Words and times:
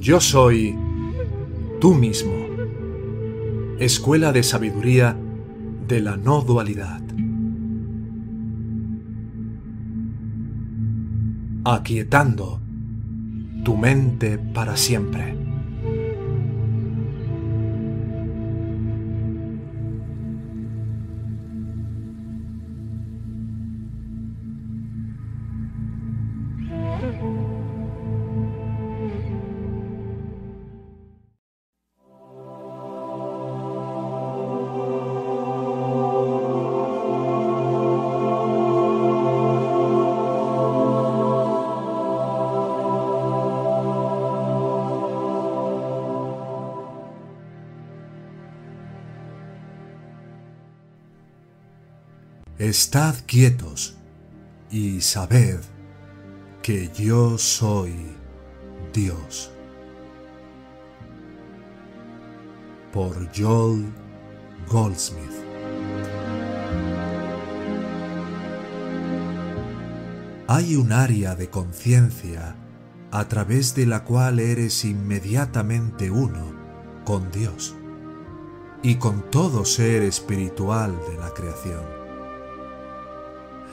Yo 0.00 0.20
soy 0.20 0.76
tú 1.80 1.92
mismo, 1.92 2.32
escuela 3.80 4.32
de 4.32 4.44
sabiduría 4.44 5.16
de 5.88 6.00
la 6.00 6.16
no 6.16 6.40
dualidad. 6.42 7.02
Aquietando 11.64 12.60
tu 13.64 13.76
mente 13.76 14.38
para 14.38 14.76
siempre. 14.76 15.47
Estad 52.68 53.14
quietos 53.24 53.96
y 54.70 55.00
sabed 55.00 55.60
que 56.60 56.90
yo 56.94 57.38
soy 57.38 57.94
Dios. 58.92 59.50
Por 62.92 63.30
Joel 63.34 63.86
Goldsmith. 64.70 65.32
Hay 70.46 70.76
un 70.76 70.92
área 70.92 71.34
de 71.34 71.48
conciencia 71.48 72.54
a 73.10 73.28
través 73.28 73.74
de 73.74 73.86
la 73.86 74.04
cual 74.04 74.40
eres 74.40 74.84
inmediatamente 74.84 76.10
uno 76.10 76.52
con 77.06 77.30
Dios 77.30 77.74
y 78.82 78.96
con 78.96 79.30
todo 79.30 79.64
ser 79.64 80.02
espiritual 80.02 80.94
de 81.08 81.16
la 81.16 81.32
creación 81.32 82.07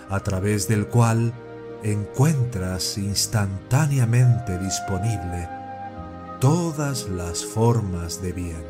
a 0.09 0.19
través 0.21 0.67
del 0.67 0.87
cual 0.87 1.33
encuentras 1.83 2.97
instantáneamente 2.97 4.57
disponible 4.57 5.47
todas 6.39 7.07
las 7.09 7.45
formas 7.45 8.21
de 8.21 8.33
bien. 8.33 8.63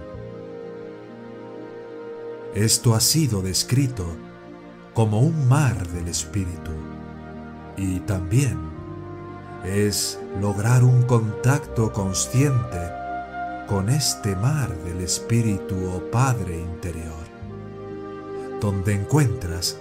Esto 2.53 2.95
ha 2.95 2.99
sido 2.99 3.41
descrito 3.41 4.05
como 4.93 5.19
un 5.19 5.47
mar 5.47 5.87
del 5.89 6.07
espíritu 6.07 6.71
y 7.75 7.99
también 8.01 8.57
es 9.65 10.19
lograr 10.39 10.83
un 10.83 11.03
contacto 11.03 11.91
consciente 11.91 12.79
con 13.67 13.89
este 13.89 14.35
mar 14.35 14.69
del 14.83 15.01
espíritu 15.01 15.75
o 15.89 15.99
Padre 16.11 16.59
interior, 16.59 17.25
donde 18.61 18.93
encuentras 18.93 19.77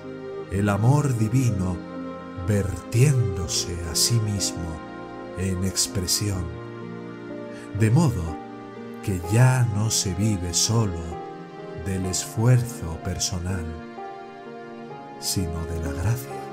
el 0.51 0.69
amor 0.69 1.17
divino 1.19 1.77
vertiéndose 2.47 3.77
a 3.91 3.95
sí 3.95 4.15
mismo 4.21 4.79
en 5.39 5.65
expresión, 5.65 6.45
de 7.79 7.91
modo 7.91 8.37
que 9.03 9.21
ya 9.33 9.69
no 9.75 9.91
se 9.91 10.15
vive 10.15 10.55
solo 10.55 11.01
del 11.85 12.07
esfuerzo 12.07 12.99
personal, 13.05 13.65
sino 15.21 15.65
de 15.67 15.81
la 15.81 15.93
gracia. 15.93 16.45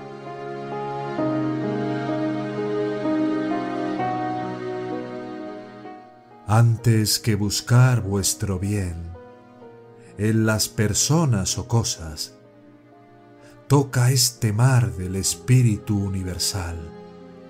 Antes 6.47 7.19
que 7.19 7.35
buscar 7.35 8.01
vuestro 8.01 8.59
bien 8.59 9.13
en 10.17 10.45
las 10.45 10.67
personas 10.67 11.57
o 11.57 11.67
cosas, 11.67 12.40
Toca 13.71 14.11
este 14.11 14.51
mar 14.51 14.91
del 14.97 15.15
Espíritu 15.15 15.97
Universal 15.97 16.75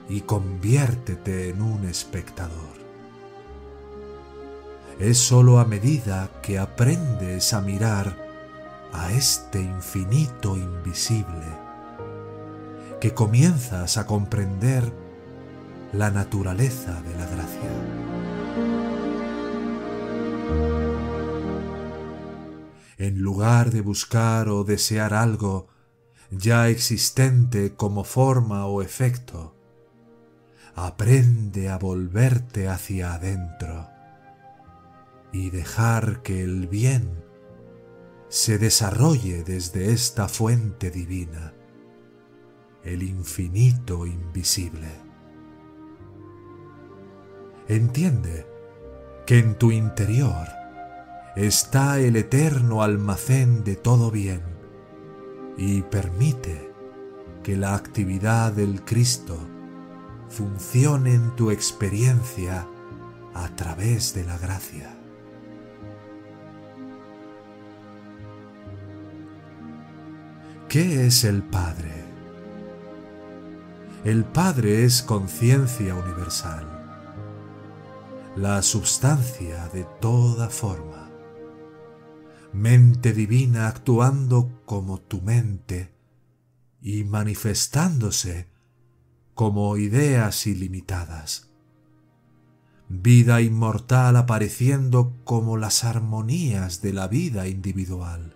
y 0.07 0.21
conviértete 0.21 1.49
en 1.49 1.63
un 1.63 1.83
espectador. 1.85 2.77
Es 4.99 5.17
sólo 5.17 5.57
a 5.57 5.65
medida 5.65 6.29
que 6.43 6.59
aprendes 6.59 7.55
a 7.55 7.61
mirar 7.61 8.15
a 8.93 9.11
este 9.13 9.61
infinito 9.61 10.57
invisible 10.57 11.47
que 12.99 13.15
comienzas 13.15 13.97
a 13.97 14.05
comprender 14.05 14.93
la 15.91 16.11
naturaleza 16.11 17.01
de 17.01 17.15
la 17.15 17.25
gracia. 17.25 17.71
En 22.99 23.17
lugar 23.23 23.71
de 23.71 23.81
buscar 23.81 24.49
o 24.49 24.63
desear 24.63 25.15
algo 25.15 25.70
ya 26.31 26.69
existente 26.69 27.75
como 27.75 28.03
forma 28.03 28.65
o 28.65 28.81
efecto. 28.81 29.53
Aprende 30.73 31.69
a 31.69 31.77
volverte 31.77 32.69
hacia 32.69 33.13
adentro 33.13 33.89
y 35.33 35.49
dejar 35.49 36.21
que 36.21 36.41
el 36.43 36.67
bien 36.67 37.23
se 38.29 38.57
desarrolle 38.57 39.43
desde 39.43 39.91
esta 39.91 40.29
fuente 40.29 40.89
divina, 40.89 41.53
el 42.83 43.03
infinito 43.03 44.05
invisible. 44.05 44.87
Entiende 47.67 48.47
que 49.25 49.39
en 49.39 49.55
tu 49.55 49.71
interior 49.71 50.47
está 51.35 51.99
el 51.99 52.15
eterno 52.15 52.83
almacén 52.83 53.65
de 53.65 53.75
todo 53.75 54.11
bien 54.11 54.50
y 55.57 55.81
permite 55.83 56.71
que 57.43 57.57
la 57.57 57.75
actividad 57.75 58.53
del 58.53 58.83
Cristo 58.83 59.37
funcione 60.29 61.13
en 61.13 61.35
tu 61.35 61.51
experiencia 61.51 62.67
a 63.33 63.49
través 63.55 64.13
de 64.13 64.23
la 64.23 64.37
gracia. 64.37 64.95
¿Qué 70.69 71.05
es 71.05 71.25
el 71.25 71.43
Padre? 71.43 71.91
El 74.05 74.23
Padre 74.23 74.85
es 74.85 75.01
conciencia 75.03 75.95
universal, 75.95 76.65
la 78.35 78.61
substancia 78.61 79.67
de 79.73 79.85
toda 79.99 80.49
forma 80.49 81.00
mente 82.53 83.13
divina 83.13 83.67
actuando 83.67 84.61
como 84.65 84.99
tu 84.99 85.21
mente 85.21 85.93
y 86.81 87.03
manifestándose 87.05 88.47
como 89.33 89.77
ideas 89.77 90.45
ilimitadas. 90.47 91.49
Vida 92.89 93.41
inmortal 93.41 94.17
apareciendo 94.17 95.15
como 95.23 95.55
las 95.55 95.85
armonías 95.85 96.81
de 96.81 96.91
la 96.91 97.07
vida 97.07 97.47
individual. 97.47 98.35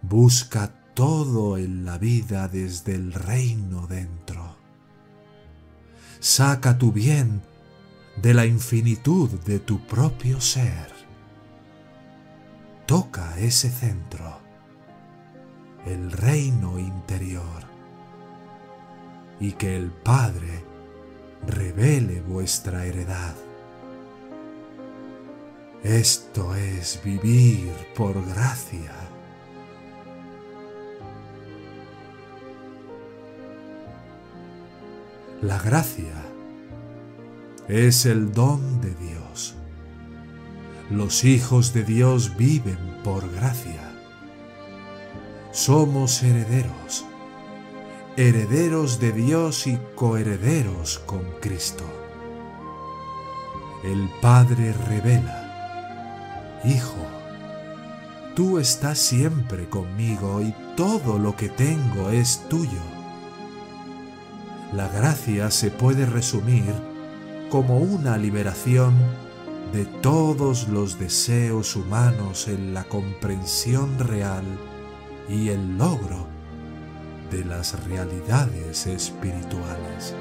Busca 0.00 0.74
todo 0.94 1.58
en 1.58 1.84
la 1.84 1.98
vida 1.98 2.48
desde 2.48 2.94
el 2.94 3.12
reino 3.12 3.86
dentro. 3.86 4.56
Saca 6.18 6.78
tu 6.78 6.92
bien 6.92 7.42
de 8.22 8.32
la 8.32 8.46
infinitud 8.46 9.28
de 9.40 9.58
tu 9.58 9.86
propio 9.86 10.40
ser 10.40 10.99
toca 12.90 13.38
ese 13.38 13.70
centro, 13.70 14.40
el 15.86 16.10
reino 16.10 16.76
interior, 16.76 17.62
y 19.38 19.52
que 19.52 19.76
el 19.76 19.92
Padre 19.92 20.64
revele 21.46 22.20
vuestra 22.20 22.84
heredad. 22.84 23.36
Esto 25.84 26.56
es 26.56 27.00
vivir 27.04 27.70
por 27.94 28.26
gracia. 28.26 28.92
La 35.42 35.60
gracia 35.60 36.24
es 37.68 38.04
el 38.04 38.32
don 38.32 38.80
de 38.80 38.92
Dios 38.96 39.19
los 40.90 41.22
hijos 41.22 41.72
de 41.72 41.84
Dios 41.84 42.36
viven 42.36 42.78
por 43.04 43.30
gracia. 43.32 43.92
Somos 45.52 46.20
herederos, 46.24 47.04
herederos 48.16 48.98
de 48.98 49.12
Dios 49.12 49.68
y 49.68 49.78
coherederos 49.94 50.98
con 51.06 51.22
Cristo. 51.40 51.84
el 53.84 54.10
Padre 54.20 54.74
revela, 54.88 56.58
Hijo, 56.64 57.06
tú 58.34 58.58
estás 58.58 58.98
siempre 58.98 59.68
conmigo 59.68 60.42
y 60.42 60.52
todo 60.76 61.18
lo 61.18 61.36
que 61.36 61.48
tengo 61.48 62.10
es 62.10 62.46
tuyo. 62.48 62.82
La 64.74 64.88
gracia 64.88 65.50
se 65.50 65.70
puede 65.70 66.04
resumir 66.04 66.74
como 67.48 67.78
una 67.78 68.18
liberación 68.18 68.94
de 69.72 69.84
todos 69.84 70.68
los 70.68 70.98
deseos 70.98 71.76
humanos 71.76 72.48
en 72.48 72.74
la 72.74 72.84
comprensión 72.84 73.98
real 73.98 74.44
y 75.28 75.48
el 75.50 75.78
logro 75.78 76.26
de 77.30 77.44
las 77.44 77.84
realidades 77.84 78.86
espirituales. 78.86 80.14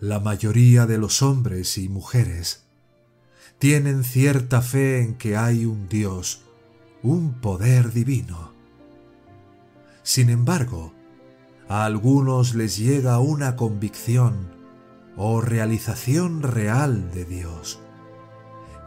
La 0.00 0.18
mayoría 0.18 0.86
de 0.86 0.98
los 0.98 1.22
hombres 1.22 1.78
y 1.78 1.88
mujeres 1.88 2.64
tienen 3.60 4.02
cierta 4.02 4.60
fe 4.60 5.02
en 5.02 5.14
que 5.14 5.36
hay 5.36 5.66
un 5.66 5.88
Dios, 5.88 6.42
un 7.02 7.34
poder 7.40 7.92
divino. 7.92 8.52
Sin 10.02 10.30
embargo, 10.30 10.97
a 11.68 11.84
algunos 11.84 12.54
les 12.54 12.78
llega 12.78 13.18
una 13.18 13.56
convicción 13.56 14.48
o 15.16 15.40
realización 15.40 16.42
real 16.42 17.10
de 17.10 17.24
Dios, 17.24 17.80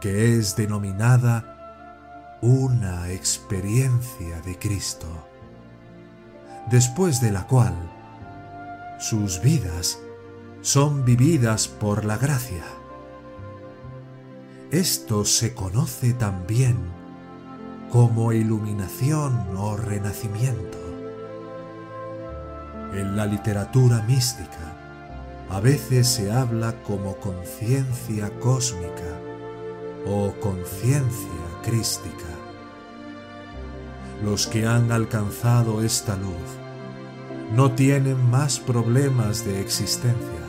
que 0.00 0.36
es 0.36 0.56
denominada 0.56 2.38
una 2.42 3.10
experiencia 3.10 4.40
de 4.40 4.58
Cristo, 4.58 5.06
después 6.70 7.20
de 7.20 7.30
la 7.30 7.46
cual 7.46 7.74
sus 8.98 9.40
vidas 9.40 9.98
son 10.60 11.04
vividas 11.04 11.68
por 11.68 12.04
la 12.04 12.16
gracia. 12.16 12.64
Esto 14.72 15.24
se 15.24 15.54
conoce 15.54 16.14
también 16.14 16.78
como 17.90 18.32
iluminación 18.32 19.56
o 19.56 19.76
renacimiento. 19.76 20.91
En 22.94 23.16
la 23.16 23.26
literatura 23.26 24.02
mística 24.02 24.76
a 25.50 25.60
veces 25.60 26.08
se 26.08 26.32
habla 26.32 26.74
como 26.82 27.16
conciencia 27.16 28.30
cósmica 28.38 29.20
o 30.06 30.32
conciencia 30.40 31.30
crística. 31.62 32.26
Los 34.24 34.46
que 34.46 34.66
han 34.66 34.92
alcanzado 34.92 35.82
esta 35.82 36.16
luz 36.16 36.50
no 37.54 37.72
tienen 37.72 38.30
más 38.30 38.58
problemas 38.58 39.44
de 39.44 39.60
existencia 39.60 40.42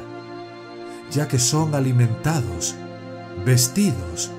ya 1.14 1.28
que 1.28 1.38
son 1.38 1.76
alimentados, 1.76 2.76
vestidos 3.46 4.32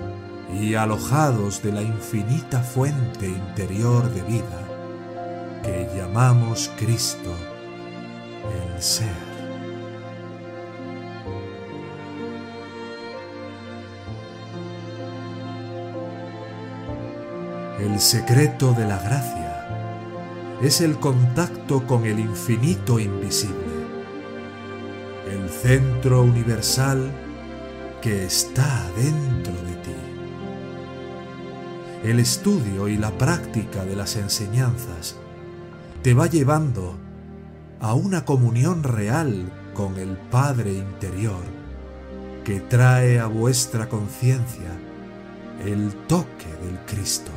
y 0.53 0.75
alojados 0.75 1.63
de 1.63 1.73
la 1.73 1.83
infinita 1.83 2.61
fuente 2.61 3.29
interior 3.29 4.11
de 4.13 4.23
vida 4.23 4.61
que 5.63 5.89
llamamos 5.97 6.71
Cristo 6.77 7.31
el 8.53 8.83
Ser. 8.83 9.35
El 17.81 18.01
secreto 18.01 18.73
de 18.73 18.87
la 18.87 18.99
gracia 18.99 20.59
es 20.63 20.81
el 20.81 20.99
contacto 20.99 21.87
con 21.87 22.07
el 22.07 22.19
infinito 22.19 22.99
invisible 22.99 23.75
el 25.35 25.49
centro 25.49 26.23
universal 26.23 27.11
que 28.01 28.25
está 28.25 28.89
dentro 28.97 29.53
de 29.53 29.75
ti. 29.77 29.95
El 32.05 32.21
estudio 32.21 32.89
y 32.89 32.97
la 32.97 33.11
práctica 33.17 33.85
de 33.85 33.97
las 33.97 34.17
enseñanzas 34.17 35.17
te 36.03 36.13
va 36.13 36.27
llevando 36.27 36.97
a 37.85 37.93
una 37.93 38.25
comunión 38.25 38.83
real 38.83 39.53
con 39.75 39.99
el 39.99 40.17
Padre 40.17 40.73
interior 40.73 41.43
que 42.43 42.61
trae 42.61 43.21
a 43.21 43.27
vuestra 43.27 43.91
conciencia 43.91 44.71
el 45.63 45.93
toque 46.07 46.47
del 46.65 46.79
Cristo. 46.87 47.31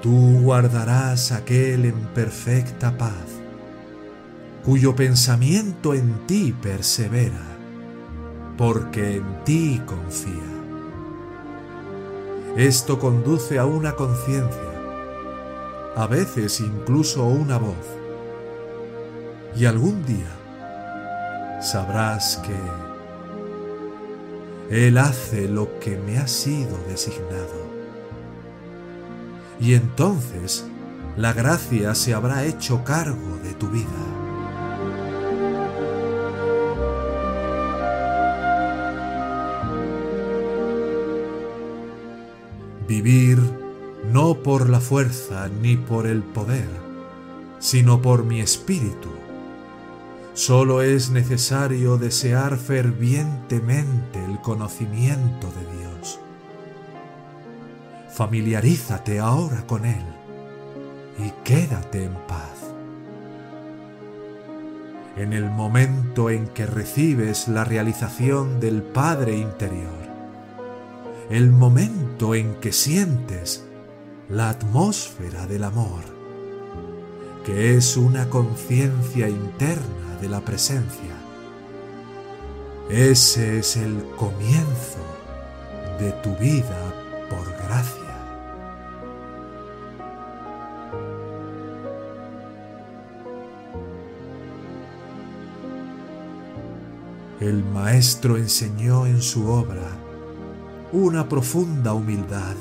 Tú 0.00 0.42
guardarás 0.42 1.32
aquel 1.32 1.86
en 1.86 1.98
perfecta 2.14 2.96
paz 2.96 3.26
cuyo 4.64 4.94
pensamiento 4.94 5.94
en 5.94 6.24
ti 6.28 6.54
persevera, 6.62 7.58
porque 8.56 9.16
en 9.16 9.42
ti 9.42 9.82
confía. 9.84 10.52
Esto 12.56 13.00
conduce 13.00 13.58
a 13.58 13.66
una 13.66 13.96
conciencia, 13.96 14.71
a 15.94 16.06
veces 16.06 16.60
incluso 16.60 17.24
una 17.24 17.58
voz, 17.58 17.76
y 19.54 19.66
algún 19.66 20.04
día 20.06 20.30
sabrás 21.60 22.40
que 24.70 24.86
Él 24.86 24.96
hace 24.96 25.48
lo 25.48 25.78
que 25.80 25.98
me 25.98 26.18
ha 26.18 26.26
sido 26.26 26.78
designado. 26.88 27.70
Y 29.60 29.74
entonces 29.74 30.64
la 31.16 31.34
gracia 31.34 31.94
se 31.94 32.14
habrá 32.14 32.44
hecho 32.44 32.82
cargo 32.84 33.38
de 33.42 33.52
tu 33.54 33.68
vida. 33.68 33.86
Vivir 42.88 43.61
no 44.10 44.34
por 44.42 44.68
la 44.68 44.80
fuerza 44.80 45.48
ni 45.48 45.76
por 45.76 46.06
el 46.06 46.22
poder, 46.22 46.68
sino 47.58 48.02
por 48.02 48.24
mi 48.24 48.40
espíritu. 48.40 49.10
Solo 50.34 50.82
es 50.82 51.10
necesario 51.10 51.98
desear 51.98 52.56
fervientemente 52.56 54.24
el 54.24 54.40
conocimiento 54.40 55.48
de 55.48 55.78
Dios. 55.78 56.18
Familiarízate 58.14 59.20
ahora 59.20 59.66
con 59.66 59.84
Él 59.84 60.04
y 61.18 61.30
quédate 61.44 62.04
en 62.04 62.14
paz. 62.26 62.72
En 65.16 65.34
el 65.34 65.50
momento 65.50 66.30
en 66.30 66.48
que 66.48 66.64
recibes 66.64 67.46
la 67.46 67.64
realización 67.64 68.58
del 68.58 68.82
Padre 68.82 69.36
interior, 69.36 70.02
el 71.28 71.50
momento 71.50 72.34
en 72.34 72.54
que 72.54 72.72
sientes 72.72 73.66
la 74.28 74.50
atmósfera 74.50 75.46
del 75.46 75.64
amor, 75.64 76.02
que 77.44 77.76
es 77.76 77.96
una 77.96 78.28
conciencia 78.30 79.28
interna 79.28 80.16
de 80.20 80.28
la 80.28 80.40
presencia. 80.40 81.14
Ese 82.88 83.58
es 83.58 83.76
el 83.76 84.04
comienzo 84.16 84.98
de 85.98 86.12
tu 86.22 86.34
vida 86.36 86.94
por 87.28 87.44
gracia. 87.66 88.02
El 97.40 97.64
Maestro 97.64 98.36
enseñó 98.36 99.06
en 99.06 99.20
su 99.20 99.48
obra 99.48 99.88
una 100.92 101.28
profunda 101.28 101.92
humildad 101.92 102.54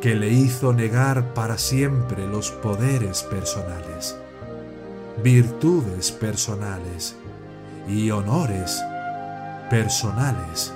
que 0.00 0.14
le 0.14 0.30
hizo 0.30 0.72
negar 0.72 1.34
para 1.34 1.58
siempre 1.58 2.26
los 2.26 2.50
poderes 2.50 3.22
personales, 3.22 4.16
virtudes 5.22 6.10
personales 6.10 7.16
y 7.86 8.10
honores 8.10 8.82
personales 9.68 10.72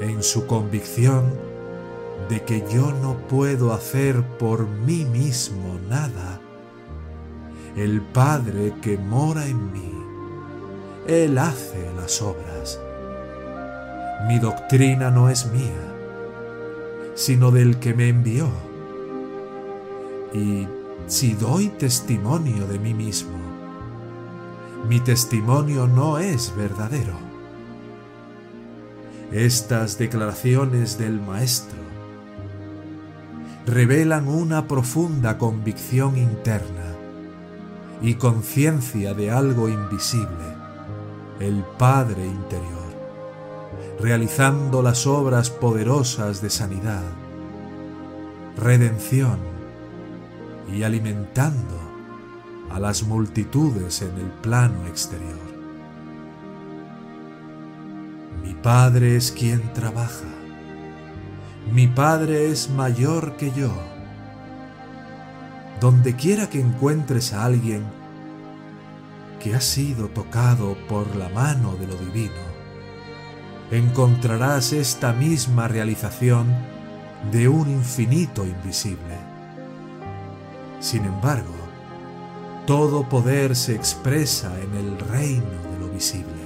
en 0.00 0.22
su 0.22 0.46
convicción 0.46 1.24
de 2.28 2.42
que 2.42 2.64
yo 2.72 2.92
no 2.92 3.18
puedo 3.28 3.72
hacer 3.72 4.22
por 4.38 4.66
mí 4.68 5.04
mismo 5.04 5.78
nada. 5.88 6.40
El 7.76 8.00
Padre 8.00 8.74
que 8.80 8.96
mora 8.96 9.46
en 9.46 9.72
mí, 9.72 9.92
Él 11.06 11.36
hace 11.38 11.90
las 11.96 12.22
obras. 12.22 12.80
Mi 14.28 14.38
doctrina 14.38 15.10
no 15.10 15.28
es 15.28 15.46
mía, 15.46 15.99
sino 17.20 17.50
del 17.50 17.78
que 17.78 17.92
me 17.92 18.08
envió. 18.08 18.48
Y 20.32 20.66
si 21.06 21.34
doy 21.34 21.68
testimonio 21.68 22.66
de 22.66 22.78
mí 22.78 22.94
mismo, 22.94 23.36
mi 24.88 25.00
testimonio 25.00 25.86
no 25.86 26.16
es 26.16 26.54
verdadero. 26.56 27.12
Estas 29.32 29.98
declaraciones 29.98 30.96
del 30.96 31.20
Maestro 31.20 31.78
revelan 33.66 34.26
una 34.26 34.66
profunda 34.66 35.36
convicción 35.36 36.16
interna 36.16 36.94
y 38.00 38.14
conciencia 38.14 39.12
de 39.12 39.30
algo 39.30 39.68
invisible, 39.68 40.46
el 41.38 41.62
Padre 41.76 42.24
interior, 42.24 42.79
realizando 44.00 44.82
las 44.82 45.06
obras 45.06 45.50
poderosas 45.50 46.40
de 46.42 46.50
sanidad, 46.50 47.04
redención 48.56 49.38
y 50.72 50.82
alimentando 50.82 51.78
a 52.70 52.78
las 52.78 53.02
multitudes 53.02 54.02
en 54.02 54.16
el 54.18 54.30
plano 54.42 54.86
exterior. 54.86 55.50
Mi 58.42 58.54
Padre 58.54 59.16
es 59.16 59.32
quien 59.32 59.72
trabaja 59.72 60.40
mi 61.72 61.86
Padre 61.86 62.50
es 62.50 62.68
mayor 62.68 63.36
que 63.36 63.52
yo. 63.52 63.70
Donde 65.80 66.16
quiera 66.16 66.50
que 66.50 66.60
encuentres 66.60 67.32
a 67.32 67.44
alguien 67.44 67.84
que 69.38 69.54
ha 69.54 69.60
sido 69.60 70.08
tocado 70.08 70.76
por 70.88 71.14
la 71.14 71.28
mano 71.28 71.76
de 71.76 71.86
lo 71.86 71.94
divino, 71.94 72.49
encontrarás 73.70 74.72
esta 74.72 75.12
misma 75.12 75.68
realización 75.68 76.48
de 77.30 77.48
un 77.48 77.68
infinito 77.70 78.44
invisible. 78.44 79.16
Sin 80.80 81.04
embargo, 81.04 81.54
todo 82.66 83.08
poder 83.08 83.54
se 83.54 83.74
expresa 83.74 84.52
en 84.60 84.74
el 84.74 84.98
reino 84.98 85.44
de 85.72 85.78
lo 85.78 85.88
visible. 85.88 86.40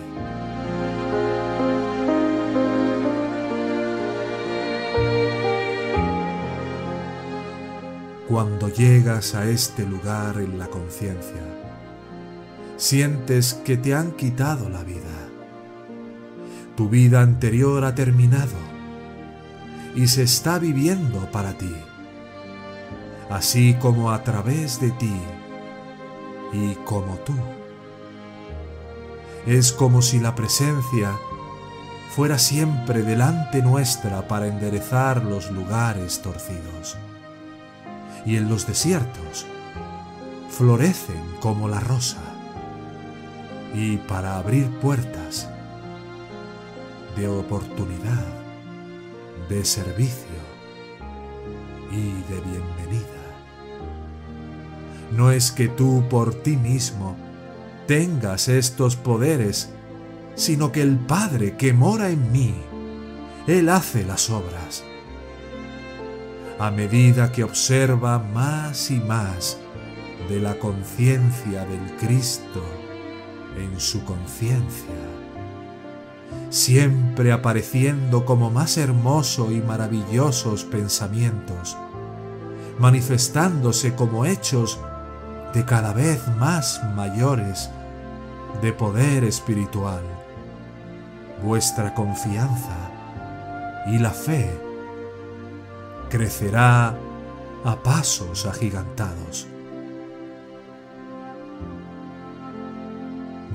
Cuando 8.29 8.69
llegas 8.69 9.35
a 9.35 9.49
este 9.49 9.87
lugar 9.87 10.39
en 10.39 10.59
la 10.59 10.67
conciencia, 10.67 11.43
sientes 12.77 13.55
que 13.55 13.77
te 13.77 13.95
han 13.95 14.13
quitado 14.13 14.69
la 14.69 14.83
vida. 14.83 15.24
Tu 16.77 16.89
vida 16.89 17.23
anterior 17.23 17.85
ha 17.85 17.95
terminado 17.95 18.59
y 19.95 20.09
se 20.09 20.25
está 20.25 20.59
viviendo 20.59 21.31
para 21.31 21.57
ti, 21.57 21.73
así 23.31 23.75
como 23.75 24.11
a 24.11 24.25
través 24.25 24.81
de 24.81 24.91
ti 24.91 25.15
y 26.53 26.75
como 26.85 27.15
tú. 27.19 27.35
Es 29.47 29.73
como 29.73 30.03
si 30.03 30.19
la 30.19 30.35
presencia 30.35 31.13
fuera 32.11 32.39
siempre 32.39 33.03
delante 33.03 33.63
nuestra 33.63 34.27
para 34.27 34.49
enderezar 34.49 35.25
los 35.25 35.51
lugares 35.51 36.23
torcidos 36.23 36.97
y 38.27 38.37
en 38.37 38.49
los 38.49 38.67
desiertos 38.67 39.47
florecen 40.49 41.23
como 41.41 41.69
la 41.69 41.81
rosa 41.81 42.23
y 43.75 43.97
para 43.97 44.37
abrir 44.37 44.71
puertas 44.79 45.49
de 47.17 47.29
oportunidad, 47.29 48.27
de 49.49 49.65
servicio 49.65 50.45
y 51.91 52.11
de 52.33 52.41
bienvenida. 52.41 53.05
No 55.17 55.31
es 55.31 55.53
que 55.53 55.69
tú 55.69 56.05
por 56.09 56.35
ti 56.35 56.57
mismo 56.57 57.17
tengas 57.87 58.49
estos 58.49 58.97
poderes, 58.97 59.71
sino 60.35 60.73
que 60.73 60.83
el 60.83 60.97
Padre 60.97 61.57
que 61.57 61.73
mora 61.73 62.11
en 62.11 62.33
mí, 62.33 62.55
Él 63.47 63.69
hace 63.69 64.05
las 64.05 64.31
obras 64.31 64.85
a 66.59 66.71
medida 66.71 67.33
que 67.33 67.43
observa 67.43 68.19
más 68.19 68.91
y 68.91 69.01
más 69.01 69.59
de 70.29 70.41
la 70.41 70.59
conciencia 70.59 71.65
del 71.67 71.97
Cristo 71.97 72.63
en 73.59 73.79
su 73.81 74.05
conciencia, 74.05 74.95
siempre 76.55 77.33
apareciendo 77.33 78.25
como 78.25 78.49
más 78.49 78.77
hermoso 78.79 79.51
y 79.51 79.61
maravillosos 79.61 80.63
pensamientos, 80.63 81.77
manifestándose 82.79 83.97
como 83.97 84.25
hechos 84.25 84.79
de 85.53 85.65
cada 85.65 85.93
vez 85.93 86.21
más 86.39 86.81
mayores 86.95 87.71
de 88.63 88.73
poder 88.73 89.25
espiritual. 89.25 90.03
Vuestra 91.43 91.93
confianza 91.93 92.89
y 93.89 93.99
la 93.99 94.11
fe 94.11 94.49
crecerá 96.09 96.97
a 97.65 97.83
pasos 97.83 98.47
agigantados. 98.47 99.49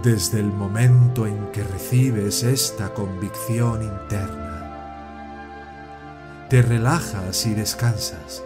Desde 0.03 0.39
el 0.39 0.47
momento 0.53 1.27
en 1.27 1.51
que 1.51 1.61
recibes 1.61 2.43
esta 2.43 2.93
convicción 2.93 3.83
interna, 3.83 4.47
te 6.49 6.61
relajas 6.61 7.45
y 7.45 7.53
descansas 7.53 8.41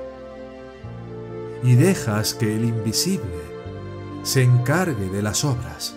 y 1.62 1.76
dejas 1.76 2.34
que 2.34 2.56
el 2.56 2.66
invisible 2.66 3.44
se 4.24 4.42
encargue 4.42 5.10
de 5.12 5.22
las 5.22 5.46
obras. 5.46 5.94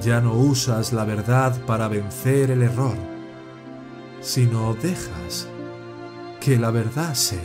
Ya 0.00 0.20
no 0.20 0.34
usas 0.34 0.92
la 0.92 1.04
verdad 1.04 1.60
para 1.66 1.88
vencer 1.88 2.52
el 2.52 2.62
error, 2.62 2.96
sino 4.20 4.74
dejas 4.74 5.48
que 6.40 6.56
la 6.56 6.70
verdad 6.70 7.14
sea. 7.14 7.40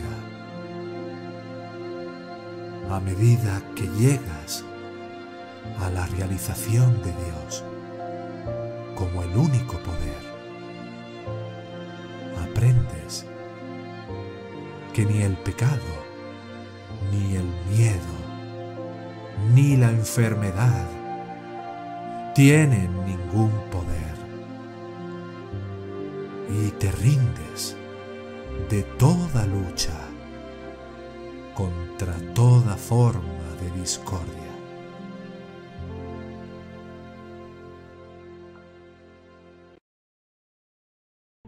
A 2.92 3.00
medida 3.00 3.60
que 3.74 3.88
llegas 3.88 4.64
a 5.80 5.90
la 5.90 6.06
realización 6.06 7.02
de 7.02 7.12
Dios 7.12 7.64
como 8.94 9.22
el 9.22 9.36
único 9.36 9.78
poder, 9.78 10.22
aprendes 12.42 13.26
que 14.92 15.04
ni 15.04 15.22
el 15.22 15.36
pecado, 15.36 15.80
ni 17.10 17.36
el 17.36 17.46
miedo, 17.70 18.14
ni 19.52 19.76
la 19.76 19.90
enfermedad 19.90 20.86
tienen 22.34 22.90
ningún 23.04 23.50
poder 23.70 24.14
y 26.48 26.70
te 26.72 26.90
rindes 26.92 27.76
de 28.70 28.82
toda 28.98 29.46
lucha 29.46 29.98
contra 31.54 32.14
toda 32.34 32.76
forma 32.76 33.44
de 33.60 33.80
discordia. 33.80 34.43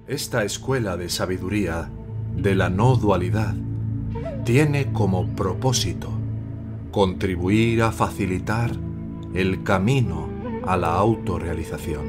Esta 0.08 0.44
escuela 0.44 0.96
de 0.96 1.08
sabiduría 1.08 1.90
de 2.36 2.54
la 2.54 2.70
no 2.70 2.94
dualidad 2.94 3.56
tiene 4.44 4.92
como 4.92 5.34
propósito 5.34 6.12
contribuir 6.92 7.82
a 7.82 7.90
facilitar 7.90 8.70
el 9.34 9.64
camino 9.64 10.28
a 10.64 10.76
la 10.76 10.94
autorrealización. 10.94 12.04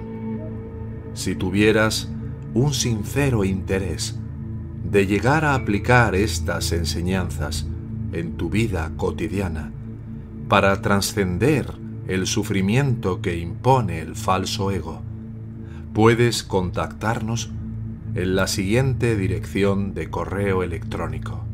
Si 1.16 1.34
tuvieras 1.34 2.12
un 2.54 2.76
sincero 2.76 3.44
interés 3.44 4.20
de 4.84 5.08
llegar 5.08 5.44
a 5.44 5.56
aplicar 5.56 6.14
estas 6.14 6.74
enseñanzas 6.74 7.66
en 8.14 8.38
tu 8.38 8.52
vida 8.52 8.92
cotidiana 8.96 9.72
para 10.48 10.84
trascender 10.84 11.74
el 12.08 12.28
sufrimiento 12.28 13.24
que 13.24 13.40
impone 13.40 14.02
el 14.02 14.16
falso 14.16 14.70
ego, 14.70 15.02
puedes 15.94 16.44
contactarnos 16.44 17.54
en 18.18 18.36
la 18.36 18.48
siguiente 18.48 19.16
dirección 19.16 19.94
de 19.94 20.10
correo 20.10 20.64
electrónico. 20.64 21.46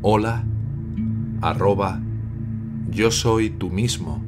Hola 0.00 0.44
arroba 1.42 2.00
yo 2.90 3.10
soy 3.10 3.50
tú 3.50 3.68
mismo. 3.68 4.22